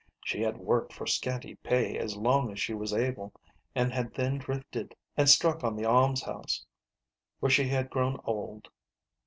She 0.25 0.41
had 0.41 0.57
worked 0.57 0.93
for 0.93 1.05
scanty 1.05 1.53
pay 1.53 1.95
as 1.99 2.17
long 2.17 2.51
as 2.51 2.59
she 2.59 2.73
was 2.73 2.91
able, 2.91 3.31
and 3.75 3.93
had 3.93 4.15
then 4.15 4.39
drifted 4.39 4.95
and 5.15 5.29
struck 5.29 5.63
on 5.63 5.75
the 5.75 5.85
almshouse, 5.85 6.65
where 7.39 7.51
she 7.51 7.67
had 7.67 7.91
grown 7.91 8.19
old. 8.25 8.69